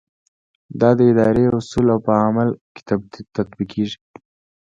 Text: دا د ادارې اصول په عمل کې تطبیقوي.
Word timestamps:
دا 0.79 0.89
د 0.97 0.99
ادارې 1.11 1.45
اصول 1.57 1.87
په 2.05 2.11
عمل 2.25 2.49
کې 2.73 2.81
تطبیقوي. 3.35 3.87